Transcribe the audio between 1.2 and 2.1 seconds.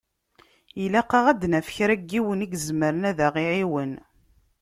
ad d-naf kra n